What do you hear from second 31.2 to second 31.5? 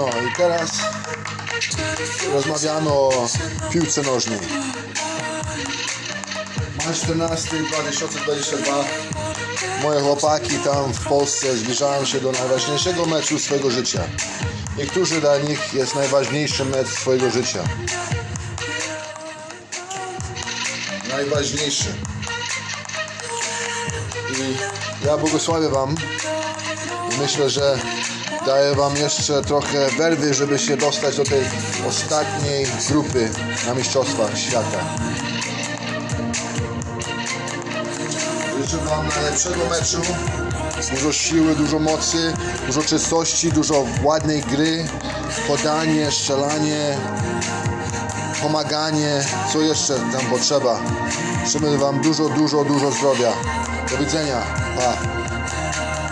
tej